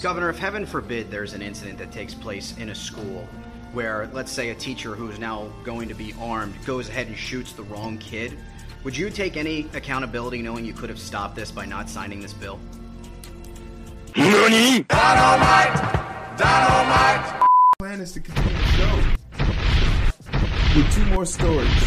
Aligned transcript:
Governor, 0.00 0.30
if 0.30 0.38
heaven 0.38 0.64
forbid 0.64 1.10
there's 1.10 1.34
an 1.34 1.42
incident 1.42 1.78
that 1.78 1.90
takes 1.90 2.14
place 2.14 2.56
in 2.58 2.68
a 2.68 2.74
school 2.74 3.26
where, 3.72 4.08
let's 4.12 4.30
say, 4.30 4.50
a 4.50 4.54
teacher 4.54 4.94
who's 4.94 5.18
now 5.18 5.50
going 5.64 5.88
to 5.88 5.94
be 5.94 6.14
armed 6.20 6.54
goes 6.64 6.88
ahead 6.88 7.08
and 7.08 7.16
shoots 7.16 7.52
the 7.52 7.64
wrong 7.64 7.98
kid, 7.98 8.38
would 8.84 8.96
you 8.96 9.10
take 9.10 9.36
any 9.36 9.68
accountability 9.74 10.42
knowing 10.42 10.64
you 10.64 10.72
could 10.72 10.88
have 10.88 10.98
stopped 10.98 11.34
this 11.34 11.50
by 11.50 11.64
not 11.64 11.88
signing 11.88 12.20
this 12.20 12.32
bill? 12.32 12.58
NANI? 14.16 14.84
Dynamite! 14.84 16.38
Dynamite! 16.38 17.48
plan 17.82 18.00
is 18.00 18.12
to 18.12 18.20
continue 18.20 18.56
the 18.56 18.64
show 18.78 18.96
with 20.76 20.94
two 20.94 21.04
more 21.06 21.26
stories. 21.26 21.82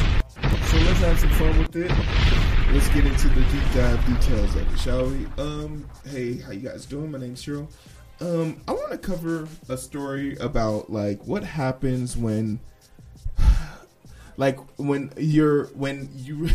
So 0.65 0.77
let's 0.77 0.99
have 0.99 1.17
some 1.17 1.29
fun 1.29 1.57
with 1.57 1.75
it. 1.77 2.34
Let's 2.75 2.89
get 2.89 3.05
into 3.05 3.29
the 3.29 3.39
deep 3.39 3.63
dive 3.73 4.05
details 4.05 4.53
of 4.53 4.73
it, 4.73 4.79
shall 4.79 5.09
we? 5.09 5.25
Um, 5.37 5.89
hey, 6.09 6.39
how 6.39 6.51
you 6.51 6.59
guys 6.59 6.85
doing? 6.85 7.09
My 7.09 7.19
name's 7.19 7.41
Shiro. 7.41 7.69
Um, 8.19 8.59
I 8.67 8.73
want 8.73 8.91
to 8.91 8.97
cover 8.97 9.47
a 9.69 9.77
story 9.77 10.35
about 10.39 10.89
like 10.91 11.25
what 11.25 11.45
happens 11.45 12.17
when, 12.17 12.59
like, 14.37 14.59
when 14.77 15.13
you're 15.15 15.67
when 15.67 16.09
you. 16.15 16.49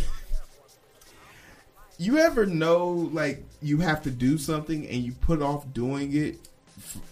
you 1.97 2.19
ever 2.19 2.45
know 2.45 2.89
like 2.91 3.42
you 3.62 3.78
have 3.78 4.02
to 4.02 4.11
do 4.11 4.37
something 4.37 4.87
and 4.89 5.02
you 5.02 5.12
put 5.12 5.41
off 5.41 5.73
doing 5.73 6.14
it 6.14 6.37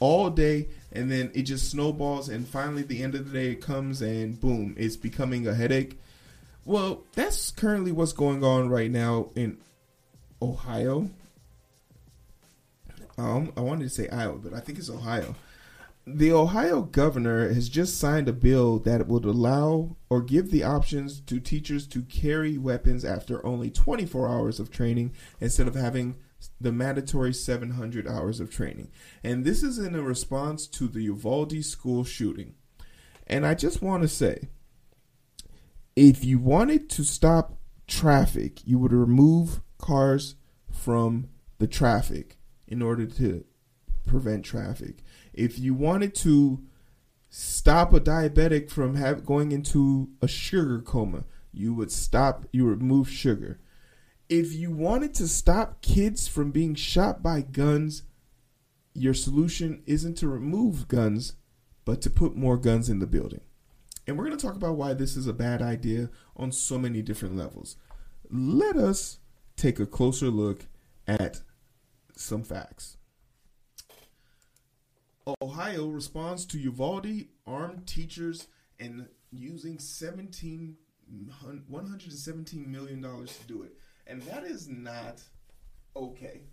all 0.01 0.29
day 0.29 0.69
and 0.93 1.11
then 1.11 1.31
it 1.33 1.45
just 1.45 1.71
snowballs 1.71 2.29
and 2.29 2.47
finally 2.47 2.83
the 2.83 3.03
end 3.03 3.15
of 3.15 3.33
the 3.33 3.39
day 3.39 3.53
it 3.53 3.63
comes 3.63 4.03
and 4.03 4.39
boom 4.39 4.75
it's 4.79 4.97
becoming 4.97 5.47
a 5.47 5.55
headache 5.55 5.99
well 6.69 7.03
that's 7.15 7.51
currently 7.51 7.91
what's 7.91 8.13
going 8.13 8.45
on 8.45 8.69
right 8.69 8.91
now 8.91 9.31
in 9.35 9.57
ohio 10.43 11.09
um, 13.17 13.51
i 13.57 13.61
wanted 13.61 13.85
to 13.85 13.89
say 13.89 14.07
iowa 14.11 14.37
but 14.37 14.53
i 14.53 14.61
think 14.61 14.79
it's 14.79 14.91
ohio 14.91 15.35
the 16.11 16.33
Ohio 16.33 16.81
governor 16.81 17.53
has 17.53 17.69
just 17.69 17.99
signed 18.01 18.29
a 18.29 18.33
bill 18.33 18.79
that 18.79 19.07
would 19.09 19.27
allow 19.27 19.95
or 20.09 20.23
give 20.23 20.51
the 20.51 20.65
options 20.65 21.21
to 21.21 21.39
teachers 21.39 21.87
to 21.89 22.01
carry 22.01 22.57
weapons 22.57 23.05
after 23.05 23.45
only 23.45 23.71
24 23.71 24.27
hours 24.27 24.59
of 24.59 24.71
training 24.71 25.13
instead 25.39 25.69
of 25.69 25.75
having 25.75 26.17
the 26.59 26.73
mandatory 26.73 27.35
700 27.35 28.09
hours 28.09 28.41
of 28.41 28.51
training. 28.51 28.91
And 29.23 29.45
this 29.45 29.63
is 29.63 29.79
in 29.79 29.95
a 29.95 30.01
response 30.01 30.67
to 30.69 30.89
the 30.89 31.03
Uvalde 31.03 31.63
school 31.63 32.05
shooting. 32.05 32.55
And 33.27 33.45
I 33.45 33.53
just 33.53 33.83
want 33.83 34.03
to 34.03 34.09
say 34.09 34.49
if 35.99 36.25
you 36.25 36.39
wanted 36.39 36.89
to 36.91 37.03
stop 37.03 37.59
traffic, 37.89 38.65
you 38.65 38.79
would 38.79 38.93
remove 38.93 39.61
cars 39.79 40.37
from 40.71 41.29
the 41.59 41.67
traffic 41.67 42.37
in 42.69 42.83
order 42.83 43.05
to 43.05 43.45
prevent 44.07 44.45
traffic. 44.45 44.99
If 45.33 45.59
you 45.59 45.75
wanted 45.75 46.15
to 46.17 46.63
stop 47.29 47.93
a 47.93 47.99
diabetic 47.99 48.71
from 48.71 48.95
have, 48.95 49.27
going 49.27 49.51
into 49.51 50.11
a 50.23 50.29
sugar 50.29 50.81
coma, 50.81 51.25
you 51.53 51.75
would 51.75 51.91
stop, 51.91 52.47
you 52.53 52.65
remove 52.65 53.11
sugar. 53.11 53.59
If 54.29 54.53
you 54.53 54.71
wanted 54.71 55.15
to 55.15 55.27
stop 55.27 55.83
kids 55.83 56.29
from 56.29 56.53
being 56.53 56.77
shot 56.77 57.25
by 57.25 57.41
guns, 57.41 58.05
your 58.95 59.15
solution 59.15 59.83
isn't 59.85 60.15
to 60.19 60.29
remove 60.29 60.87
guns, 60.87 61.35
but 61.85 62.01
to 62.03 62.11
put 62.11 62.37
more 62.37 62.57
guns 62.57 62.89
in 62.89 63.01
the 63.01 63.07
building. 63.09 63.41
And 64.09 64.17
we're 64.17 64.25
going 64.25 64.39
to 64.39 64.45
talk 64.45 64.57
about 64.57 64.77
why 64.77 64.95
this 64.95 65.19
is 65.19 65.27
a 65.27 65.35
bad 65.35 65.61
idea 65.61 66.09
on 66.35 66.51
so 66.51 66.79
many 66.79 67.03
different 67.03 67.37
levels. 67.37 67.77
Let 68.31 68.75
us 68.75 69.19
take 69.55 69.79
a 69.79 69.85
closer 69.85 70.29
look 70.29 70.65
at 71.07 71.43
some 72.17 72.43
facts. 72.43 72.97
Ohio 75.43 75.89
responds 75.89 76.47
to 76.47 76.59
Uvalde 76.59 77.27
armed 77.47 77.87
teachers 77.87 78.47
and 78.81 79.07
using 79.31 79.79
17 79.79 80.77
117 81.69 82.71
million 82.71 83.03
dollars 83.03 83.37
to 83.37 83.47
do 83.47 83.63
it. 83.63 83.73
And 84.07 84.23
that 84.23 84.45
is 84.45 84.69
not 84.69 85.21
okay. 85.95 86.45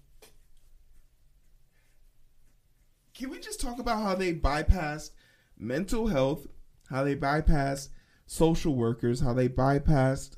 Can 3.13 3.29
we 3.29 3.39
just 3.39 3.61
talk 3.61 3.79
about 3.79 4.01
how 4.01 4.15
they 4.15 4.33
bypassed 4.33 5.11
mental 5.57 6.07
health, 6.07 6.47
how 6.90 7.03
they 7.03 7.16
bypassed 7.16 7.90
social 8.25 8.75
workers, 8.75 9.19
how 9.22 9.34
they 9.34 9.50
bypassed 9.50 10.38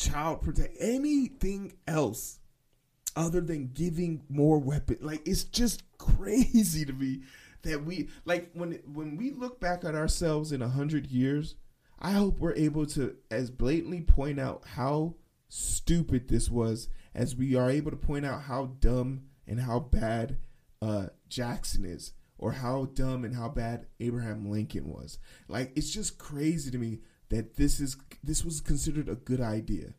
child 0.00 0.40
protect 0.40 0.76
anything 0.80 1.72
else 1.86 2.38
other 3.16 3.40
than 3.40 3.70
giving 3.74 4.22
more 4.28 4.58
weapon 4.58 4.96
like 5.00 5.20
it's 5.26 5.44
just 5.44 5.82
crazy 5.98 6.84
to 6.84 6.92
me 6.92 7.20
that 7.62 7.84
we 7.84 8.08
like 8.24 8.50
when 8.54 8.80
when 8.92 9.16
we 9.16 9.30
look 9.32 9.60
back 9.60 9.84
at 9.84 9.94
ourselves 9.94 10.52
in 10.52 10.62
a 10.62 10.68
hundred 10.68 11.06
years 11.06 11.56
i 11.98 12.12
hope 12.12 12.38
we're 12.38 12.54
able 12.54 12.86
to 12.86 13.14
as 13.30 13.50
blatantly 13.50 14.00
point 14.00 14.40
out 14.40 14.62
how 14.74 15.14
stupid 15.48 16.28
this 16.28 16.48
was 16.48 16.88
as 17.14 17.36
we 17.36 17.54
are 17.54 17.70
able 17.70 17.90
to 17.90 17.96
point 17.96 18.24
out 18.24 18.42
how 18.42 18.70
dumb 18.80 19.20
and 19.46 19.60
how 19.60 19.78
bad 19.78 20.38
uh, 20.80 21.06
jackson 21.28 21.84
is 21.84 22.12
or 22.40 22.52
how 22.52 22.86
dumb 22.94 23.24
and 23.24 23.36
how 23.36 23.48
bad 23.48 23.86
abraham 24.00 24.50
lincoln 24.50 24.88
was 24.88 25.18
like 25.46 25.72
it's 25.76 25.90
just 25.90 26.18
crazy 26.18 26.70
to 26.70 26.78
me 26.78 26.98
that 27.28 27.54
this 27.56 27.78
is 27.78 27.96
this 28.24 28.44
was 28.44 28.60
considered 28.60 29.08
a 29.08 29.14
good 29.14 29.40
idea 29.40 29.94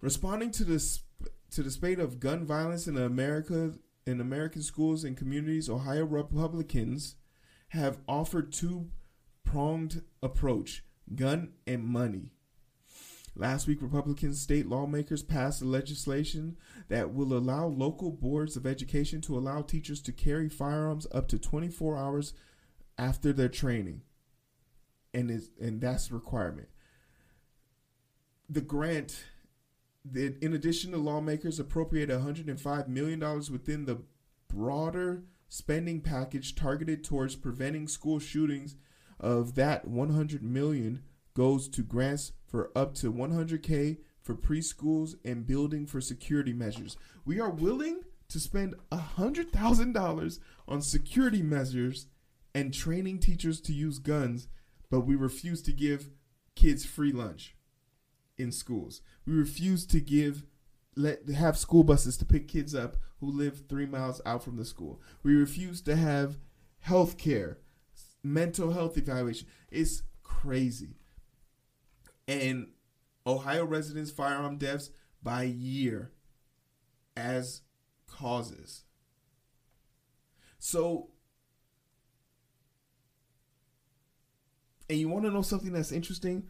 responding 0.00 0.52
to 0.52 0.62
this 0.62 1.02
to 1.50 1.62
the 1.62 1.70
spate 1.70 1.98
of 1.98 2.20
gun 2.20 2.46
violence 2.46 2.86
in 2.86 2.96
america 2.96 3.72
in 4.06 4.20
American 4.20 4.62
schools 4.62 5.04
and 5.04 5.16
communities, 5.16 5.68
Ohio 5.68 6.04
Republicans 6.04 7.16
have 7.70 7.98
offered 8.06 8.52
two 8.52 8.88
pronged 9.44 10.02
approach 10.22 10.84
gun 11.14 11.52
and 11.66 11.84
money. 11.84 12.30
Last 13.38 13.66
week, 13.66 13.82
Republican 13.82 14.32
state 14.32 14.66
lawmakers 14.66 15.22
passed 15.22 15.60
legislation 15.62 16.56
that 16.88 17.12
will 17.12 17.36
allow 17.36 17.66
local 17.66 18.10
boards 18.10 18.56
of 18.56 18.66
education 18.66 19.20
to 19.22 19.36
allow 19.36 19.60
teachers 19.60 20.00
to 20.02 20.12
carry 20.12 20.48
firearms 20.48 21.06
up 21.12 21.28
to 21.28 21.38
24 21.38 21.98
hours 21.98 22.32
after 22.96 23.34
their 23.34 23.50
training. 23.50 24.00
And, 25.12 25.30
is, 25.30 25.50
and 25.60 25.82
that's 25.82 26.10
a 26.10 26.14
requirement. 26.14 26.68
The 28.48 28.62
grant 28.62 29.24
in 30.14 30.54
addition, 30.54 30.92
the 30.92 30.98
lawmakers 30.98 31.58
appropriate 31.58 32.10
$105 32.10 32.88
million 32.88 33.20
within 33.50 33.86
the 33.86 34.02
broader 34.48 35.24
spending 35.48 36.00
package 36.00 36.54
targeted 36.54 37.02
towards 37.04 37.36
preventing 37.36 37.88
school 37.88 38.18
shootings. 38.18 38.76
Of 39.18 39.54
that, 39.54 39.88
100 39.88 40.42
million 40.42 41.02
goes 41.34 41.68
to 41.70 41.82
grants 41.82 42.32
for 42.46 42.70
up 42.76 42.94
to 42.96 43.12
100k 43.12 43.98
for 44.22 44.34
preschools 44.34 45.14
and 45.24 45.46
building 45.46 45.86
for 45.86 46.00
security 46.00 46.52
measures. 46.52 46.96
We 47.24 47.40
are 47.40 47.50
willing 47.50 48.02
to 48.28 48.40
spend 48.40 48.74
$100,000 48.90 50.38
on 50.66 50.82
security 50.82 51.42
measures 51.42 52.06
and 52.54 52.72
training 52.72 53.20
teachers 53.20 53.60
to 53.62 53.72
use 53.72 53.98
guns, 53.98 54.48
but 54.90 55.00
we 55.00 55.14
refuse 55.14 55.62
to 55.62 55.72
give 55.72 56.08
kids 56.54 56.84
free 56.84 57.12
lunch 57.12 57.54
in 58.38 58.50
schools. 58.50 59.00
We 59.26 59.34
refuse 59.34 59.86
to 59.86 60.00
give 60.00 60.44
let 60.96 61.28
have 61.28 61.58
school 61.58 61.84
buses 61.84 62.16
to 62.16 62.24
pick 62.24 62.48
kids 62.48 62.74
up 62.74 62.96
who 63.20 63.30
live 63.30 63.64
three 63.68 63.86
miles 63.86 64.20
out 64.24 64.42
from 64.42 64.56
the 64.56 64.64
school. 64.64 65.00
We 65.22 65.34
refuse 65.34 65.82
to 65.82 65.94
have 65.94 66.38
health 66.80 67.18
care, 67.18 67.58
mental 68.22 68.72
health 68.72 68.96
evaluation. 68.96 69.46
It's 69.70 70.02
crazy. 70.22 70.96
And 72.28 72.68
Ohio 73.26 73.64
residents 73.64 74.10
firearm 74.10 74.56
deaths 74.58 74.90
by 75.22 75.44
year 75.44 76.12
as 77.16 77.62
causes. 78.06 78.84
So 80.58 81.10
and 84.88 84.98
you 84.98 85.08
want 85.08 85.24
to 85.24 85.30
know 85.30 85.42
something 85.42 85.72
that's 85.72 85.92
interesting? 85.92 86.48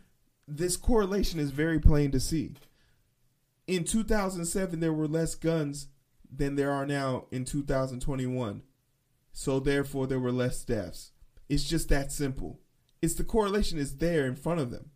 this 0.49 0.77
correlation 0.77 1.41
is 1.41 1.51
very 1.51 1.79
plain 1.79 2.11
to 2.13 2.21
see. 2.21 2.55
In 3.67 3.85
2007, 3.85 4.81
there 4.81 4.93
were 4.93 5.09
less 5.09 5.35
guns 5.35 5.89
than 6.31 6.55
there 6.55 6.71
are 6.71 6.87
now 6.87 7.27
in 7.31 7.45
2021. 7.45 8.63
So 9.33 9.61
therefore, 9.61 10.07
there 10.07 10.21
were 10.21 10.33
less 10.33 10.65
deaths. 10.65 11.13
It's 11.49 11.65
just 11.65 11.89
that 11.89 12.13
simple. 12.13 12.61
It's 13.03 13.15
the 13.15 13.25
correlation 13.25 13.79
is 13.79 13.97
there 13.97 14.27
in 14.27 14.37
front 14.37 14.61
of 14.61 14.71
them. 14.71 14.91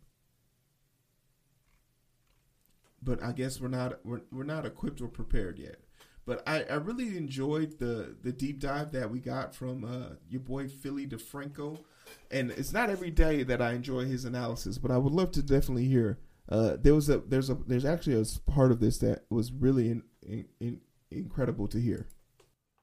But 3.01 3.23
I 3.23 3.31
guess 3.31 3.59
we're 3.59 3.67
not 3.67 4.05
we're, 4.05 4.21
we're 4.31 4.43
not 4.43 4.65
equipped 4.65 5.01
or 5.01 5.07
prepared 5.07 5.57
yet. 5.59 5.77
But 6.25 6.43
I, 6.47 6.63
I 6.63 6.75
really 6.75 7.17
enjoyed 7.17 7.79
the 7.79 8.15
the 8.21 8.31
deep 8.31 8.59
dive 8.59 8.91
that 8.91 9.09
we 9.09 9.19
got 9.19 9.55
from 9.55 9.83
uh, 9.83 10.15
your 10.29 10.41
boy 10.41 10.67
Philly 10.67 11.07
DeFranco 11.07 11.79
and 12.29 12.51
it's 12.51 12.73
not 12.73 12.89
every 12.89 13.11
day 13.11 13.43
that 13.43 13.61
I 13.61 13.73
enjoy 13.73 14.05
his 14.05 14.25
analysis, 14.25 14.77
but 14.77 14.91
I 14.91 14.97
would 14.97 15.13
love 15.13 15.31
to 15.33 15.41
definitely 15.41 15.85
hear. 15.85 16.19
Uh, 16.49 16.75
there 16.79 16.95
was 16.95 17.09
a 17.09 17.19
there's 17.19 17.49
a 17.49 17.55
there's 17.67 17.85
actually 17.85 18.19
a 18.21 18.51
part 18.51 18.71
of 18.71 18.79
this 18.79 18.97
that 18.99 19.23
was 19.29 19.51
really 19.51 19.89
in, 19.89 20.03
in, 20.21 20.45
in 20.59 20.81
incredible 21.09 21.67
to 21.69 21.79
hear. 21.79 22.07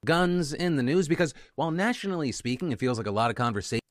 guns 0.04 0.52
in 0.52 0.76
the 0.76 0.82
news 0.82 1.08
because 1.08 1.34
while 1.54 1.70
nationally 1.70 2.32
speaking, 2.32 2.72
it 2.72 2.78
feels 2.78 2.98
like 2.98 3.06
a 3.06 3.10
lot 3.10 3.30
of 3.30 3.36
conversation 3.36 3.82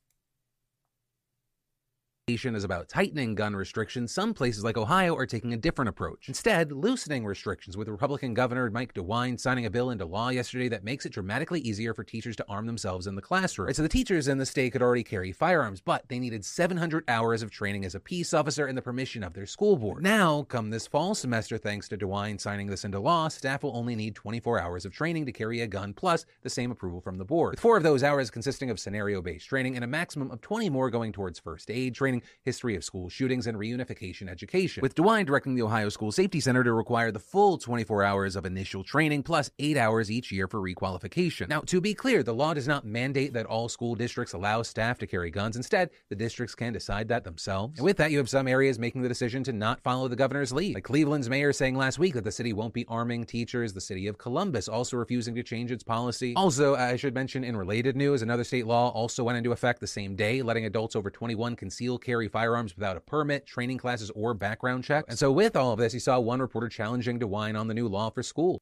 is 2.29 2.65
about 2.65 2.89
tightening 2.89 3.35
gun 3.35 3.56
restrictions, 3.56 4.12
some 4.12 4.33
places 4.33 4.62
like 4.62 4.75
Ohio 4.75 5.15
are 5.15 5.25
taking 5.25 5.53
a 5.53 5.57
different 5.57 5.88
approach. 5.88 6.27
Instead, 6.27 6.74
loosening 6.74 7.25
restrictions, 7.25 7.77
with 7.77 7.88
Republican 7.88 8.33
Governor 8.33 8.69
Mike 8.69 8.94
DeWine 8.94 9.39
signing 9.39 9.65
a 9.65 9.69
bill 9.69 9.91
into 9.91 10.06
law 10.06 10.27
yesterday 10.27 10.68
that 10.68 10.83
makes 10.83 11.06
it 11.06 11.13
dramatically 11.13 11.62
easier 11.62 11.94
for 11.94 12.03
teachers 12.03 12.35
to 12.35 12.45
arm 12.50 12.65
themselves 12.65 13.07
in 13.07 13.15
the 13.15 13.21
classroom. 13.21 13.68
Right, 13.68 13.75
so 13.77 13.81
the 13.81 13.88
teachers 13.88 14.27
in 14.27 14.39
the 14.39 14.45
state 14.45 14.74
could 14.74 14.81
already 14.81 15.06
carry 15.06 15.31
firearms, 15.31 15.79
but 15.79 16.09
they 16.09 16.19
needed 16.19 16.44
700 16.44 17.06
hours 17.07 17.44
of 17.44 17.50
training 17.50 17.85
as 17.85 17.95
a 17.95 18.00
peace 18.01 18.33
officer 18.33 18.65
and 18.65 18.77
the 18.77 18.81
permission 18.81 19.24
of 19.24 19.31
their 19.31 19.45
school 19.45 19.77
board. 19.77 20.03
Now, 20.03 20.44
come 20.50 20.69
this 20.69 20.85
fall 20.85 21.15
semester, 21.15 21.57
thanks 21.57 21.88
to 21.88 21.97
DeWine 21.97 22.41
signing 22.41 22.68
this 22.68 22.83
into 22.83 23.00
law, 23.00 23.29
staff 23.29 23.63
will 23.63 23.77
only 23.77 23.95
need 23.95 24.15
24 24.15 24.59
hours 24.59 24.83
of 24.83 24.91
training 24.91 25.27
to 25.27 25.31
carry 25.31 25.62
a 25.62 25.68
gun 25.68 25.94
plus 25.94 26.25
the 26.41 26.50
same 26.50 26.71
approval 26.71 27.00
from 27.00 27.19
the 27.19 27.24
board. 27.24 27.51
With 27.51 27.62
four 27.62 27.77
of 27.77 27.83
those 27.83 28.03
hours 28.03 28.29
consisting 28.29 28.69
of 28.69 28.81
scenario-based 28.81 29.47
training 29.47 29.75
and 29.75 29.85
a 29.85 29.88
maximum 29.88 30.29
of 30.29 30.41
20 30.41 30.69
more 30.69 30.89
going 30.89 31.13
towards 31.13 31.39
first 31.39 31.71
aid 31.71 31.95
training, 31.95 32.17
history 32.44 32.75
of 32.75 32.84
school 32.84 33.10
shootings, 33.10 33.48
and 33.48 33.58
reunification 33.58 34.30
education. 34.30 34.81
With 34.81 34.96
DeWine 34.96 35.25
directing 35.25 35.56
the 35.56 35.64
Ohio 35.64 35.90
School 35.90 36.12
Safety 36.12 36.40
Center 36.40 36.64
to 36.64 36.74
require 36.74 37.12
the 37.12 37.19
full 37.19 37.58
24 37.58 38.04
hours 38.04 38.36
of 38.36 38.46
initial 38.46 38.84
training 38.84 39.24
plus 39.24 39.50
8 39.60 39.78
hours 39.78 40.12
each 40.12 40.31
year 40.31 40.48
for 40.48 40.62
requalification. 40.62 41.50
Now, 41.50 41.62
to 41.62 41.81
be 41.81 41.94
clear, 41.94 42.24
the 42.24 42.34
law 42.34 42.54
does 42.54 42.68
not 42.68 42.86
mandate 42.86 43.34
that 43.34 43.46
all 43.46 43.69
school 43.69 43.96
districts 43.96 44.34
allow 44.34 44.62
staff 44.62 44.98
to 45.00 45.08
carry 45.08 45.31
guns. 45.31 45.56
Instead, 45.56 45.90
the 46.10 46.16
districts 46.16 46.56
can 46.56 46.74
decide 46.74 47.08
that 47.10 47.24
themselves. 47.24 47.80
And 47.80 47.86
with 47.86 47.98
that, 47.98 48.12
you 48.12 48.18
have 48.18 48.30
some 48.30 48.48
areas 48.48 48.80
making 48.80 49.02
the 49.02 49.10
decision 49.10 49.44
to 49.44 49.54
not 49.54 49.81
follow 49.81 50.08
the 50.08 50.16
governor's 50.16 50.52
lead. 50.52 50.75
Like 50.75 50.84
Cleveland's 50.84 51.30
mayor 51.30 51.54
saying 51.54 51.75
last 51.75 52.00
week 52.00 52.13
that 52.13 52.24
the 52.24 52.31
city 52.31 52.54
won't 52.54 52.74
be 52.74 52.86
arming 52.88 53.25
teachers, 53.25 53.74
the 53.74 53.81
city 53.81 54.08
of 54.08 54.18
Columbus 54.18 54.68
also 54.68 54.98
refusing 54.98 55.36
to 55.36 55.44
change 55.44 55.72
its 55.72 55.84
policy. 55.84 56.34
Also, 56.36 56.75
I 56.75 56.96
should 56.96 57.13
mention 57.13 57.44
in 57.44 57.56
related 57.56 57.96
news, 57.96 58.22
another 58.22 58.44
state 58.44 58.68
law 58.68 58.90
also 58.90 59.24
went 59.24 59.38
into 59.38 59.52
effect 59.52 59.80
the 59.80 59.88
same 59.88 60.16
day, 60.16 60.42
letting 60.42 60.66
adults 60.66 60.96
over 60.96 61.10
21 61.10 61.56
conceal 61.56 61.98
carry 62.07 62.30
firearms 62.30 62.74
without 62.74 62.95
a 62.95 63.01
permit, 63.01 63.45
training 63.45 63.77
classes, 63.77 64.09
or 64.12 64.33
background 64.33 64.86
checks. 64.86 65.09
And 65.09 65.19
so, 65.19 65.30
with 65.30 65.57
all 65.57 65.74
of 65.74 65.80
this, 65.80 65.92
he 65.92 66.00
saw 66.00 66.19
one 66.19 66.39
reporter 66.39 66.69
challenging 66.69 67.19
DeWine 67.19 67.59
on 67.59 67.68
the 67.68 67.74
new 67.74 67.88
law 67.88 68.09
for 68.09 68.24
school. 68.24 68.62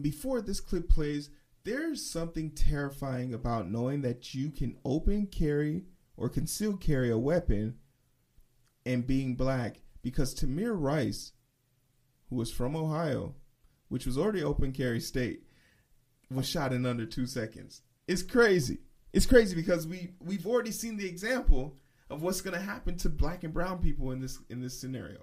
Before 0.00 0.40
this 0.40 0.60
clip 0.60 0.88
plays, 0.88 1.28
there's 1.64 2.04
something 2.08 2.52
terrifying 2.52 3.34
about 3.34 3.68
knowing 3.68 4.02
that 4.02 4.32
you 4.32 4.50
can 4.50 4.76
open 4.84 5.26
carry 5.26 5.84
or 6.16 6.28
conceal 6.28 6.76
carry 6.76 7.10
a 7.10 7.18
weapon 7.18 7.74
and 8.86 9.06
being 9.06 9.34
black 9.34 9.82
because 10.02 10.34
Tamir 10.34 10.74
Rice, 10.80 11.32
who 12.30 12.36
was 12.36 12.52
from 12.52 12.76
Ohio, 12.76 13.34
which 13.88 14.06
was 14.06 14.16
already 14.16 14.42
open 14.42 14.70
carry 14.70 15.00
state, 15.00 15.42
was 16.30 16.48
shot 16.48 16.72
in 16.72 16.86
under 16.86 17.06
two 17.06 17.26
seconds. 17.26 17.82
It's 18.06 18.22
crazy. 18.22 18.78
It's 19.12 19.26
crazy 19.26 19.54
because 19.54 19.86
we 19.86 20.10
we've 20.20 20.46
already 20.46 20.70
seen 20.70 20.96
the 20.96 21.06
example 21.06 21.76
of 22.08 22.22
what's 22.22 22.40
going 22.40 22.54
to 22.54 22.64
happen 22.64 22.96
to 22.98 23.08
black 23.08 23.44
and 23.44 23.52
brown 23.52 23.78
people 23.78 24.10
in 24.10 24.20
this 24.20 24.38
in 24.48 24.60
this 24.60 24.78
scenario. 24.78 25.20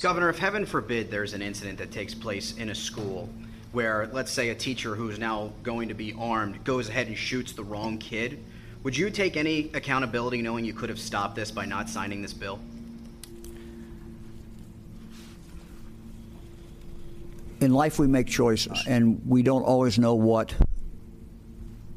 Governor, 0.00 0.28
if 0.28 0.38
heaven 0.38 0.64
forbid 0.64 1.10
there's 1.10 1.34
an 1.34 1.42
incident 1.42 1.78
that 1.78 1.90
takes 1.90 2.14
place 2.14 2.56
in 2.56 2.68
a 2.68 2.74
school 2.74 3.28
where, 3.72 4.08
let's 4.12 4.30
say, 4.30 4.50
a 4.50 4.54
teacher 4.54 4.94
who's 4.94 5.18
now 5.18 5.52
going 5.64 5.88
to 5.88 5.94
be 5.94 6.14
armed 6.16 6.62
goes 6.62 6.88
ahead 6.88 7.08
and 7.08 7.18
shoots 7.18 7.52
the 7.52 7.64
wrong 7.64 7.98
kid, 7.98 8.38
would 8.84 8.96
you 8.96 9.10
take 9.10 9.36
any 9.36 9.70
accountability 9.74 10.40
knowing 10.40 10.64
you 10.64 10.72
could 10.72 10.88
have 10.88 11.00
stopped 11.00 11.34
this 11.34 11.50
by 11.50 11.64
not 11.64 11.88
signing 11.88 12.22
this 12.22 12.32
bill? 12.32 12.60
In 17.60 17.72
life, 17.72 17.98
we 17.98 18.06
make 18.06 18.28
choices, 18.28 18.84
and 18.86 19.20
we 19.26 19.42
don't 19.42 19.62
always 19.62 19.98
know 19.98 20.14
what 20.14 20.54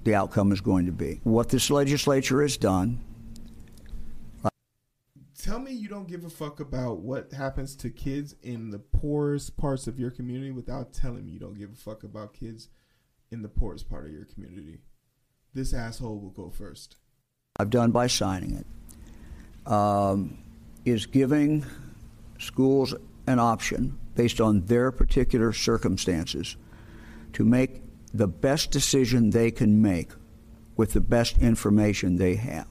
the 0.06 0.16
outcome 0.16 0.52
is 0.54 0.62
going 0.62 0.86
to 0.86 0.92
be. 0.94 1.20
What 1.24 1.50
this 1.50 1.70
legislature 1.70 2.42
has 2.42 2.56
done 2.56 3.02
tell 5.46 5.60
me 5.60 5.72
you 5.72 5.88
don't 5.88 6.08
give 6.08 6.26
a 6.26 6.30
fuck 6.30 6.60
about 6.60 7.02
what 7.02 7.32
happens 7.32 7.76
to 7.76 7.88
kids 7.92 8.34
in 8.42 8.72
the 8.72 8.80
poorest 8.80 9.56
parts 9.58 9.86
of 9.86 10.00
your 10.00 10.10
community 10.10 10.50
without 10.50 10.92
telling 10.92 11.24
me 11.24 11.34
you 11.34 11.40
don't 11.40 11.60
give 11.60 11.72
a 11.72 11.76
fuck 11.76 12.04
about 12.04 12.34
kids 12.34 12.70
in 13.30 13.44
the 13.44 13.48
poorest 13.48 13.88
part 13.88 14.06
of 14.06 14.12
your 14.12 14.26
community. 14.26 14.80
This 15.54 15.72
asshole 15.72 16.20
will 16.20 16.32
go 16.32 16.50
first. 16.50 16.96
I've 17.60 17.70
done 17.70 17.92
by 17.92 18.08
signing 18.08 18.56
it 18.56 19.72
um, 19.72 20.38
is 20.84 21.06
giving 21.06 21.64
schools 22.40 22.96
an 23.28 23.40
option 23.40 24.00
based 24.16 24.42
on 24.42 24.66
their 24.66 24.92
particular 24.92 25.54
circumstances 25.54 26.58
to 27.34 27.46
make 27.46 27.82
the 28.16 28.28
best 28.28 28.72
decision 28.72 29.30
they 29.30 29.52
can 29.52 29.82
make 29.82 30.12
with 30.78 30.94
the 30.94 31.02
best 31.02 31.38
information 31.40 32.16
they 32.16 32.36
have. 32.36 32.68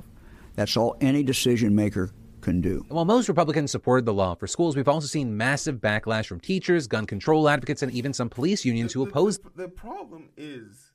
That's 0.55 0.77
all 0.77 0.97
any 1.01 1.23
decision 1.23 1.75
maker 1.75 2.13
can 2.41 2.61
do. 2.61 2.85
While 2.89 3.05
most 3.05 3.29
Republicans 3.29 3.71
supported 3.71 4.07
the 4.07 4.15
law 4.15 4.35
for 4.35 4.47
schools, 4.47 4.77
we've 4.77 4.89
also 4.89 5.07
seen 5.07 5.37
massive 5.37 5.77
backlash 5.77 6.27
from 6.27 6.41
teachers, 6.41 6.87
gun 6.87 7.07
control 7.07 7.49
advocates, 7.49 7.83
and 7.83 7.93
even 7.93 8.13
some 8.13 8.31
police 8.31 8.65
unions 8.65 8.93
the, 8.93 9.01
who 9.01 9.09
oppose. 9.09 9.39
The, 9.39 9.51
the 9.57 9.69
problem 9.69 10.31
is, 10.37 10.93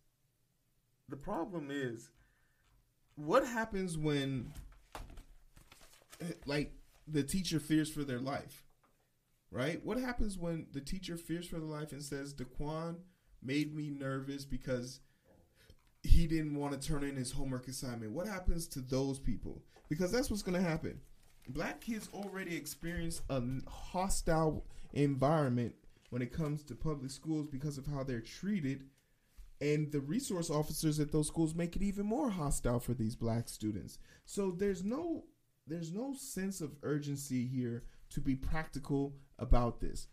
the 1.07 1.17
problem 1.17 1.69
is, 1.71 2.09
what 3.15 3.45
happens 3.45 3.97
when, 3.97 4.51
eh, 6.21 6.33
like, 6.45 6.71
the 7.07 7.23
teacher 7.23 7.59
fears 7.59 7.91
for 7.91 8.03
their 8.03 8.19
life, 8.19 8.63
right? 9.51 9.83
What 9.83 9.99
happens 9.99 10.37
when 10.37 10.67
the 10.71 10.81
teacher 10.81 11.17
fears 11.17 11.47
for 11.47 11.57
their 11.57 11.67
life 11.67 11.91
and 11.91 12.03
says, 12.03 12.33
"Daquan 12.33 12.97
made 13.43 13.75
me 13.75 13.89
nervous 13.89 14.45
because." 14.45 15.01
he 16.01 16.27
didn't 16.27 16.55
want 16.55 16.71
to 16.71 16.87
turn 16.87 17.03
in 17.03 17.17
his 17.17 17.29
homework 17.29 17.67
assignment. 17.67 18.13
What 18.13 18.25
happens 18.25 18.67
to 18.69 18.79
those 18.79 19.19
people? 19.19 19.61
Because 19.89 20.13
that's 20.13 20.29
what's 20.29 20.41
going 20.41 20.55
to 20.55 20.65
happen 20.65 20.97
black 21.49 21.81
kids 21.81 22.09
already 22.13 22.55
experience 22.55 23.21
a 23.29 23.41
hostile 23.67 24.65
environment 24.93 25.73
when 26.11 26.21
it 26.21 26.31
comes 26.31 26.63
to 26.63 26.75
public 26.75 27.11
schools 27.11 27.47
because 27.47 27.77
of 27.77 27.85
how 27.85 28.03
they're 28.03 28.21
treated 28.21 28.83
and 29.61 29.91
the 29.91 29.99
resource 29.99 30.49
officers 30.49 30.99
at 30.99 31.11
those 31.11 31.27
schools 31.27 31.55
make 31.55 31.75
it 31.75 31.81
even 31.81 32.05
more 32.05 32.29
hostile 32.29 32.79
for 32.79 32.93
these 32.93 33.15
black 33.15 33.49
students 33.49 33.97
so 34.25 34.51
there's 34.51 34.83
no 34.83 35.23
there's 35.67 35.91
no 35.91 36.13
sense 36.13 36.61
of 36.61 36.75
urgency 36.83 37.45
here 37.45 37.83
to 38.09 38.21
be 38.21 38.35
practical 38.35 39.13
about 39.37 39.79
this 39.79 40.07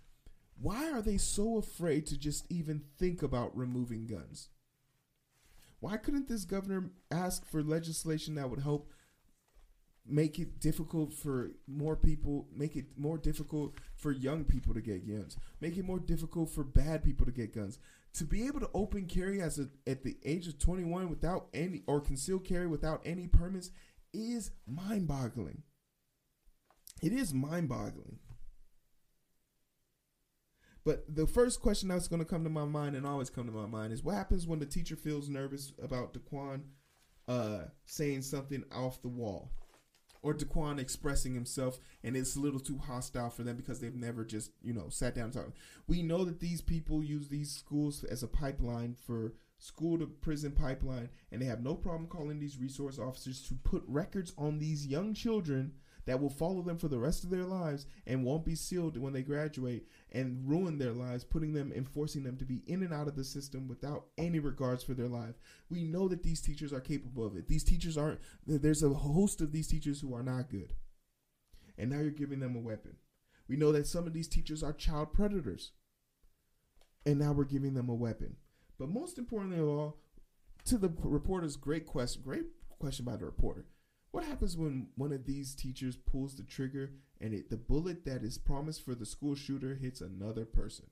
why 0.60 0.90
are 0.90 1.02
they 1.02 1.18
so 1.18 1.56
afraid 1.56 2.06
to 2.06 2.18
just 2.18 2.44
even 2.50 2.82
think 2.98 3.22
about 3.22 3.56
removing 3.56 4.06
guns 4.06 4.48
why 5.80 5.96
couldn't 5.96 6.28
this 6.28 6.44
governor 6.44 6.90
ask 7.10 7.44
for 7.46 7.62
legislation 7.62 8.34
that 8.34 8.48
would 8.48 8.60
help 8.60 8.90
make 10.08 10.38
it 10.38 10.60
difficult 10.60 11.12
for 11.12 11.50
more 11.66 11.96
people, 11.96 12.46
make 12.54 12.76
it 12.76 12.86
more 12.96 13.18
difficult 13.18 13.74
for 13.94 14.12
young 14.12 14.44
people 14.44 14.72
to 14.74 14.80
get 14.80 15.06
guns, 15.06 15.36
make 15.60 15.76
it 15.76 15.84
more 15.84 15.98
difficult 15.98 16.50
for 16.50 16.64
bad 16.64 17.02
people 17.02 17.26
to 17.26 17.32
get 17.32 17.54
guns. 17.54 17.78
To 18.14 18.24
be 18.24 18.46
able 18.46 18.60
to 18.60 18.70
open 18.72 19.06
carry 19.06 19.42
as 19.42 19.58
a, 19.58 19.68
at 19.86 20.02
the 20.02 20.16
age 20.24 20.46
of 20.46 20.58
21 20.58 21.10
without 21.10 21.48
any 21.52 21.82
or 21.86 22.00
conceal 22.00 22.38
carry 22.38 22.66
without 22.66 23.02
any 23.04 23.26
permits 23.26 23.70
is 24.14 24.52
mind-boggling. 24.66 25.62
It 27.02 27.12
is 27.12 27.34
mind-boggling. 27.34 28.18
But 30.86 31.04
the 31.12 31.26
first 31.26 31.60
question 31.60 31.88
that's 31.88 32.06
going 32.06 32.20
to 32.20 32.24
come 32.24 32.44
to 32.44 32.50
my 32.50 32.64
mind 32.64 32.94
and 32.94 33.04
always 33.04 33.28
come 33.28 33.46
to 33.46 33.52
my 33.52 33.66
mind 33.66 33.92
is 33.92 34.04
what 34.04 34.14
happens 34.14 34.46
when 34.46 34.60
the 34.60 34.66
teacher 34.66 34.94
feels 34.94 35.28
nervous 35.28 35.72
about 35.82 36.14
Daquan 36.14 36.60
uh, 37.26 37.64
saying 37.86 38.22
something 38.22 38.62
off 38.72 39.02
the 39.02 39.08
wall? 39.08 39.50
or 40.22 40.34
Daquan 40.34 40.80
expressing 40.80 41.34
himself, 41.34 41.78
and 42.02 42.16
it's 42.16 42.34
a 42.34 42.40
little 42.40 42.58
too 42.58 42.78
hostile 42.78 43.30
for 43.30 43.44
them 43.44 43.56
because 43.56 43.78
they've 43.78 43.94
never 43.94 44.24
just 44.24 44.50
you 44.60 44.72
know 44.72 44.88
sat 44.88 45.14
down 45.14 45.26
and 45.26 45.32
talked. 45.32 45.56
We 45.86 46.02
know 46.02 46.24
that 46.24 46.40
these 46.40 46.60
people 46.60 47.04
use 47.04 47.28
these 47.28 47.52
schools 47.52 48.02
as 48.02 48.24
a 48.24 48.28
pipeline 48.28 48.96
for 49.06 49.34
school 49.58 49.98
to 49.98 50.06
prison 50.06 50.50
pipeline, 50.50 51.10
and 51.30 51.40
they 51.40 51.46
have 51.46 51.62
no 51.62 51.74
problem 51.74 52.08
calling 52.08 52.40
these 52.40 52.58
resource 52.58 52.98
officers 52.98 53.40
to 53.42 53.54
put 53.54 53.84
records 53.86 54.32
on 54.36 54.58
these 54.58 54.86
young 54.86 55.14
children 55.14 55.74
that 56.06 56.20
will 56.20 56.30
follow 56.30 56.62
them 56.62 56.78
for 56.78 56.88
the 56.88 56.98
rest 56.98 57.24
of 57.24 57.30
their 57.30 57.44
lives 57.44 57.86
and 58.06 58.24
won't 58.24 58.44
be 58.44 58.54
sealed 58.54 58.96
when 58.96 59.12
they 59.12 59.22
graduate 59.22 59.86
and 60.12 60.48
ruin 60.48 60.78
their 60.78 60.92
lives, 60.92 61.24
putting 61.24 61.52
them 61.52 61.72
and 61.74 61.86
forcing 61.86 62.22
them 62.22 62.36
to 62.36 62.44
be 62.44 62.62
in 62.66 62.82
and 62.82 62.94
out 62.94 63.08
of 63.08 63.16
the 63.16 63.24
system 63.24 63.68
without 63.68 64.06
any 64.16 64.38
regards 64.38 64.84
for 64.84 64.94
their 64.94 65.08
life. 65.08 65.34
We 65.68 65.82
know 65.82 66.08
that 66.08 66.22
these 66.22 66.40
teachers 66.40 66.72
are 66.72 66.80
capable 66.80 67.26
of 67.26 67.36
it. 67.36 67.48
These 67.48 67.64
teachers 67.64 67.98
aren't, 67.98 68.20
there's 68.46 68.82
a 68.82 68.88
host 68.88 69.40
of 69.40 69.52
these 69.52 69.66
teachers 69.66 70.00
who 70.00 70.14
are 70.14 70.22
not 70.22 70.48
good. 70.48 70.74
And 71.76 71.90
now 71.90 71.98
you're 71.98 72.10
giving 72.10 72.40
them 72.40 72.56
a 72.56 72.60
weapon. 72.60 72.96
We 73.48 73.56
know 73.56 73.72
that 73.72 73.86
some 73.86 74.06
of 74.06 74.12
these 74.12 74.28
teachers 74.28 74.62
are 74.62 74.72
child 74.72 75.12
predators. 75.12 75.72
And 77.04 77.18
now 77.18 77.32
we're 77.32 77.44
giving 77.44 77.74
them 77.74 77.88
a 77.88 77.94
weapon. 77.94 78.36
But 78.78 78.88
most 78.88 79.18
importantly 79.18 79.58
of 79.58 79.68
all, 79.68 79.98
to 80.66 80.78
the 80.78 80.90
reporter's 81.02 81.56
great 81.56 81.86
question, 81.86 82.22
great 82.24 82.44
question 82.78 83.04
by 83.04 83.16
the 83.16 83.24
reporter. 83.24 83.66
What 84.10 84.24
happens 84.24 84.56
when 84.56 84.88
one 84.96 85.12
of 85.12 85.26
these 85.26 85.54
teachers 85.54 85.96
pulls 85.96 86.36
the 86.36 86.42
trigger 86.42 86.92
and 87.20 87.34
it, 87.34 87.50
the 87.50 87.56
bullet 87.56 88.04
that 88.04 88.22
is 88.22 88.38
promised 88.38 88.84
for 88.84 88.94
the 88.94 89.06
school 89.06 89.34
shooter 89.34 89.74
hits 89.74 90.00
another 90.00 90.44
person? 90.44 90.86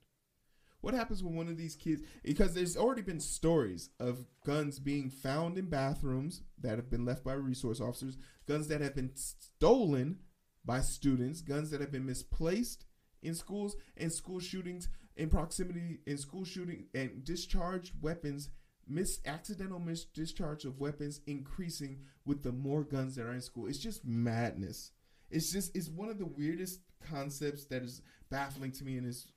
What 0.81 0.93
happens 0.93 1.23
when 1.23 1.35
one 1.35 1.47
of 1.47 1.57
these 1.57 1.75
kids? 1.75 2.03
Because 2.23 2.53
there's 2.53 2.77
already 2.77 3.01
been 3.01 3.19
stories 3.19 3.89
of 3.99 4.25
guns 4.45 4.77
being 4.77 5.09
found 5.09 5.57
in 5.57 5.65
bathrooms 5.65 6.43
that 6.61 6.77
have 6.77 6.91
been 6.91 7.05
left 7.05 7.23
by 7.23 7.33
resource 7.33 7.81
officers, 7.81 8.17
guns 8.47 8.67
that 8.67 8.81
have 8.81 8.93
been 8.93 9.09
stolen 9.15 10.19
by 10.63 10.81
students, 10.81 11.41
guns 11.41 11.71
that 11.71 11.81
have 11.81 11.91
been 11.91 12.05
misplaced 12.05 12.85
in 13.23 13.33
schools, 13.33 13.75
and 13.97 14.13
school 14.13 14.39
shootings 14.39 14.87
in 15.17 15.29
proximity 15.29 16.01
in 16.05 16.17
school 16.17 16.43
shooting 16.43 16.85
and 16.93 17.23
discharged 17.23 17.93
weapons 18.01 18.49
mis 18.87 19.19
accidental 19.25 19.79
mis 19.79 20.05
discharge 20.05 20.65
of 20.65 20.79
weapons 20.79 21.21
increasing 21.27 21.99
with 22.25 22.43
the 22.43 22.51
more 22.51 22.83
guns 22.83 23.15
that 23.15 23.25
are 23.25 23.33
in 23.33 23.41
school. 23.41 23.67
It's 23.67 23.79
just 23.79 24.05
madness. 24.05 24.91
It's 25.29 25.51
just 25.51 25.75
it's 25.75 25.89
one 25.89 26.09
of 26.09 26.19
the 26.19 26.25
weirdest 26.25 26.79
concepts 27.09 27.65
that 27.65 27.83
is 27.83 28.01
baffling 28.29 28.71
to 28.73 28.83
me 28.83 28.97
and 28.97 29.07
is 29.07 29.27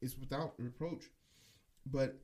is 0.00 0.18
without 0.18 0.54
reproach. 0.58 1.04
But 1.86 2.18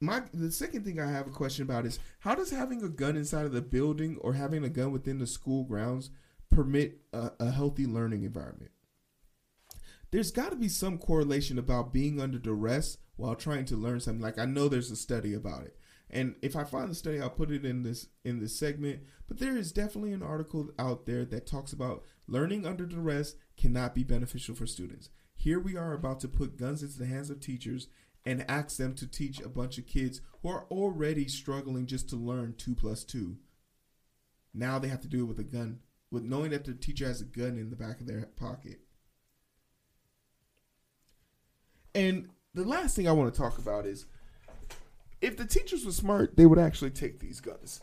my 0.00 0.22
the 0.32 0.50
second 0.50 0.84
thing 0.84 0.98
I 0.98 1.10
have 1.10 1.26
a 1.26 1.30
question 1.30 1.62
about 1.62 1.86
is 1.86 1.98
how 2.20 2.34
does 2.34 2.50
having 2.50 2.82
a 2.82 2.88
gun 2.88 3.16
inside 3.16 3.46
of 3.46 3.52
the 3.52 3.62
building 3.62 4.18
or 4.20 4.32
having 4.32 4.64
a 4.64 4.68
gun 4.70 4.92
within 4.92 5.18
the 5.18 5.26
school 5.26 5.64
grounds 5.64 6.10
permit 6.50 7.00
a, 7.12 7.30
a 7.38 7.50
healthy 7.50 7.86
learning 7.86 8.24
environment? 8.24 8.70
There's 10.10 10.32
got 10.32 10.50
to 10.50 10.56
be 10.56 10.68
some 10.68 10.98
correlation 10.98 11.58
about 11.58 11.92
being 11.92 12.20
under 12.20 12.38
duress 12.38 12.98
while 13.16 13.34
trying 13.34 13.64
to 13.66 13.76
learn 13.76 14.00
something. 14.00 14.22
Like 14.22 14.38
I 14.38 14.44
know 14.44 14.68
there's 14.68 14.90
a 14.90 14.96
study 14.96 15.34
about 15.34 15.64
it. 15.64 15.76
And 16.12 16.34
if 16.42 16.56
I 16.56 16.64
find 16.64 16.90
the 16.90 16.94
study, 16.96 17.20
I'll 17.20 17.30
put 17.30 17.52
it 17.52 17.64
in 17.64 17.84
this 17.84 18.08
in 18.24 18.40
this 18.40 18.58
segment. 18.58 19.00
But 19.28 19.38
there 19.38 19.56
is 19.56 19.70
definitely 19.70 20.12
an 20.12 20.22
article 20.22 20.70
out 20.78 21.06
there 21.06 21.24
that 21.26 21.46
talks 21.46 21.72
about 21.72 22.04
learning 22.26 22.66
under 22.66 22.84
duress 22.84 23.36
cannot 23.56 23.94
be 23.94 24.02
beneficial 24.02 24.56
for 24.56 24.66
students. 24.66 25.10
Here 25.36 25.60
we 25.60 25.76
are 25.76 25.92
about 25.92 26.18
to 26.20 26.28
put 26.28 26.58
guns 26.58 26.82
into 26.82 26.98
the 26.98 27.06
hands 27.06 27.30
of 27.30 27.40
teachers 27.40 27.86
and 28.26 28.44
ask 28.50 28.76
them 28.76 28.94
to 28.94 29.06
teach 29.06 29.40
a 29.40 29.48
bunch 29.48 29.78
of 29.78 29.86
kids 29.86 30.20
who 30.42 30.48
are 30.48 30.66
already 30.70 31.28
struggling 31.28 31.86
just 31.86 32.08
to 32.10 32.16
learn 32.16 32.54
two 32.58 32.74
plus 32.74 33.04
two. 33.04 33.36
Now 34.52 34.78
they 34.78 34.88
have 34.88 35.00
to 35.02 35.08
do 35.08 35.22
it 35.22 35.28
with 35.28 35.38
a 35.38 35.44
gun, 35.44 35.78
with 36.10 36.24
knowing 36.24 36.50
that 36.50 36.64
the 36.64 36.74
teacher 36.74 37.06
has 37.06 37.20
a 37.20 37.24
gun 37.24 37.56
in 37.56 37.70
the 37.70 37.76
back 37.76 38.00
of 38.00 38.06
their 38.06 38.28
pocket. 38.36 38.80
And 41.94 42.28
the 42.54 42.64
last 42.64 42.96
thing 42.96 43.08
I 43.08 43.12
want 43.12 43.32
to 43.32 43.40
talk 43.40 43.58
about 43.58 43.86
is 43.86 44.06
if 45.20 45.36
the 45.36 45.44
teachers 45.44 45.84
were 45.84 45.92
smart, 45.92 46.36
they 46.36 46.46
would 46.46 46.58
actually 46.58 46.90
take 46.90 47.20
these 47.20 47.40
guns. 47.40 47.80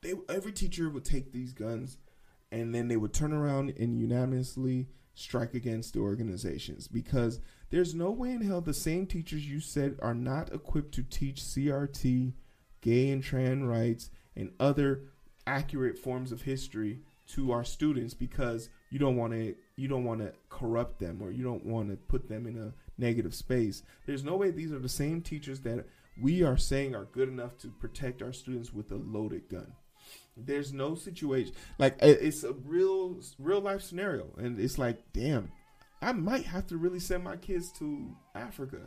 They 0.00 0.14
every 0.28 0.52
teacher 0.52 0.88
would 0.90 1.04
take 1.04 1.32
these 1.32 1.52
guns 1.52 1.98
and 2.50 2.74
then 2.74 2.88
they 2.88 2.96
would 2.96 3.12
turn 3.12 3.32
around 3.32 3.74
and 3.78 3.98
unanimously 3.98 4.88
strike 5.14 5.54
against 5.54 5.94
the 5.94 6.00
organizations 6.00 6.88
because 6.88 7.40
there's 7.70 7.94
no 7.94 8.10
way 8.10 8.32
in 8.32 8.42
hell 8.42 8.60
the 8.60 8.74
same 8.74 9.06
teachers 9.06 9.46
you 9.46 9.60
said 9.60 9.96
are 10.02 10.14
not 10.14 10.52
equipped 10.52 10.92
to 10.94 11.02
teach 11.02 11.40
CRT, 11.40 12.32
gay 12.80 13.10
and 13.10 13.22
trans 13.22 13.64
rights, 13.64 14.10
and 14.36 14.52
other 14.58 15.04
accurate 15.46 15.98
forms 15.98 16.32
of 16.32 16.42
history 16.42 17.00
to 17.26 17.52
our 17.52 17.64
students 17.64 18.14
because 18.14 18.68
you 18.92 18.98
don't 18.98 19.16
want 19.16 19.32
to 19.32 19.54
you 19.76 19.88
don't 19.88 20.04
want 20.04 20.20
to 20.20 20.32
corrupt 20.50 21.00
them 21.00 21.20
or 21.22 21.32
you 21.32 21.42
don't 21.42 21.64
want 21.64 21.88
to 21.88 21.96
put 21.96 22.28
them 22.28 22.46
in 22.46 22.58
a 22.58 22.74
negative 22.98 23.34
space. 23.34 23.82
There's 24.06 24.22
no 24.22 24.36
way 24.36 24.50
these 24.50 24.70
are 24.70 24.78
the 24.78 24.88
same 24.88 25.22
teachers 25.22 25.60
that 25.60 25.86
we 26.20 26.42
are 26.42 26.58
saying 26.58 26.94
are 26.94 27.06
good 27.06 27.30
enough 27.30 27.56
to 27.58 27.68
protect 27.68 28.20
our 28.20 28.34
students 28.34 28.70
with 28.70 28.92
a 28.92 28.96
loaded 28.96 29.48
gun. 29.48 29.72
There's 30.36 30.74
no 30.74 30.94
situation 30.94 31.54
like 31.78 31.96
it's 32.00 32.44
a 32.44 32.52
real 32.52 33.16
real 33.38 33.60
life 33.62 33.82
scenario, 33.82 34.26
and 34.36 34.60
it's 34.60 34.78
like, 34.78 35.02
damn, 35.14 35.50
I 36.02 36.12
might 36.12 36.44
have 36.44 36.66
to 36.66 36.76
really 36.76 37.00
send 37.00 37.24
my 37.24 37.36
kids 37.36 37.72
to 37.78 38.14
Africa 38.34 38.80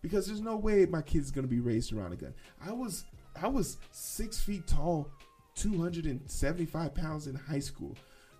because 0.00 0.26
there's 0.26 0.40
no 0.40 0.56
way 0.56 0.86
my 0.86 1.02
kid's 1.02 1.30
gonna 1.30 1.46
be 1.46 1.60
raised 1.60 1.92
around 1.92 2.14
a 2.14 2.16
gun. 2.16 2.32
I 2.66 2.72
was 2.72 3.04
I 3.40 3.48
was 3.48 3.76
six 3.90 4.40
feet 4.40 4.66
tall, 4.66 5.10
275 5.56 6.94
pounds 6.94 7.26
in 7.26 7.34
high 7.34 7.58
school. 7.58 7.94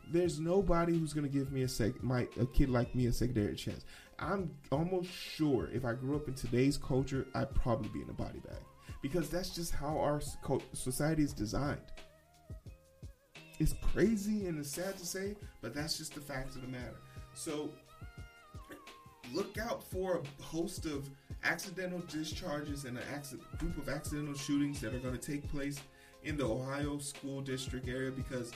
There's 0.08 0.38
nobody 0.38 0.98
who's 0.98 1.12
gonna 1.12 1.28
give 1.28 1.52
me 1.52 1.62
a 1.62 1.68
sec 1.68 2.02
my 2.02 2.28
a 2.40 2.46
kid 2.46 2.68
like 2.68 2.94
me 2.94 3.06
a 3.06 3.12
secondary 3.12 3.56
chance. 3.56 3.84
I'm 4.18 4.50
almost 4.72 5.10
sure 5.10 5.68
if 5.72 5.84
I 5.84 5.92
grew 5.92 6.16
up 6.16 6.28
in 6.28 6.34
today's 6.34 6.78
culture, 6.78 7.26
I'd 7.34 7.54
probably 7.54 7.88
be 7.88 8.02
in 8.02 8.08
a 8.08 8.14
body 8.14 8.40
bag 8.40 8.62
because 9.02 9.28
that's 9.28 9.50
just 9.50 9.72
how 9.72 9.98
our 9.98 10.20
society 10.72 11.22
is 11.22 11.32
designed. 11.32 11.92
It's 13.58 13.75
crazy 13.92 14.46
and 14.46 14.58
it's 14.58 14.70
sad 14.70 14.96
to 14.98 15.06
say, 15.06 15.34
but 15.60 15.75
that's 15.75 15.96
just 15.98 16.14
the 16.14 16.20
fact 16.20 16.54
of 16.56 16.62
the 16.62 16.68
matter. 16.68 16.96
So 17.34 17.70
look 19.32 19.58
out 19.58 19.82
for 19.82 20.20
a 20.20 20.42
host 20.42 20.86
of 20.86 21.08
accidental 21.44 22.00
discharges 22.00 22.84
and 22.84 22.98
a 22.98 23.56
group 23.58 23.76
of 23.78 23.88
accidental 23.88 24.34
shootings 24.34 24.80
that 24.80 24.94
are 24.94 24.98
going 24.98 25.16
to 25.16 25.32
take 25.32 25.48
place 25.50 25.80
in 26.25 26.36
the 26.36 26.44
Ohio 26.44 26.98
school 26.98 27.40
district 27.40 27.88
area 27.88 28.10
because 28.10 28.52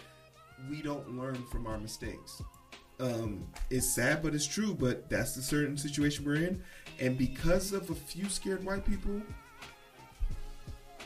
we 0.69 0.83
don't 0.83 1.17
learn 1.17 1.43
from 1.50 1.67
our 1.67 1.79
mistakes. 1.79 2.43
Um, 2.99 3.47
it's 3.71 3.88
sad, 3.95 4.23
but 4.23 4.35
it's 4.35 4.47
true. 4.47 4.75
But 4.75 5.09
that's 5.09 5.35
the 5.35 5.43
certain 5.43 5.76
situation 5.76 6.25
we're 6.25 6.37
in, 6.37 6.62
and 6.99 7.17
because 7.17 7.73
of 7.73 7.88
a 7.90 7.95
few 7.95 8.29
scared 8.29 8.64
white 8.64 8.85
people, 8.85 9.23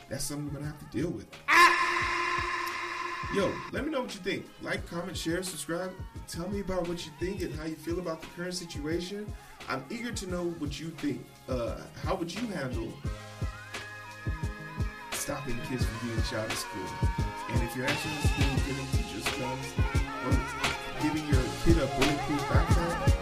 that's 0.09 0.25
something 0.25 0.47
we're 0.47 0.59
gonna 0.59 0.65
have 0.65 0.79
to 0.79 0.97
deal 0.97 1.09
with. 1.09 1.27
Yo, 3.33 3.51
let 3.71 3.83
me 3.83 3.91
know 3.91 4.01
what 4.01 4.13
you 4.13 4.21
think. 4.21 4.45
Like, 4.61 4.85
comment, 4.87 5.17
share, 5.17 5.41
subscribe. 5.41 5.91
Tell 6.27 6.47
me 6.47 6.59
about 6.59 6.87
what 6.87 7.05
you 7.05 7.11
think 7.19 7.41
and 7.41 7.53
how 7.55 7.65
you 7.65 7.75
feel 7.75 7.99
about 7.99 8.21
the 8.21 8.27
current 8.27 8.53
situation. 8.53 9.25
I'm 9.67 9.83
eager 9.89 10.11
to 10.11 10.27
know 10.27 10.43
what 10.59 10.79
you 10.79 10.89
think. 10.89 11.25
Uh, 11.49 11.77
how 12.03 12.15
would 12.15 12.33
you 12.33 12.45
handle 12.47 12.93
stopping 15.11 15.57
kids 15.67 15.85
from 15.85 16.07
being 16.07 16.21
shot 16.23 16.49
at 16.49 16.51
school? 16.51 17.24
And 17.55 17.63
if 17.63 17.73
you're 17.73 17.85
actually 17.85 18.11
in 18.11 18.21
school 18.27 18.55
getting 18.67 18.85
teachers 18.87 19.23
guns, 19.39 19.73
or 20.25 20.33
giving 21.01 21.25
your 21.31 21.41
kid 21.63 21.77
a 21.77 21.87
bulletproof 21.95 22.41
backpack, 22.49 23.14